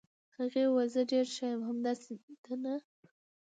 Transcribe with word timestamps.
هغې 0.37 0.63
وویل: 0.67 0.89
زه 0.93 1.01
ډېره 1.09 1.31
ښه 1.35 1.45
یم، 1.51 1.61
همداسې 1.69 2.11
ده، 2.43 2.53
نه؟ 2.63 2.73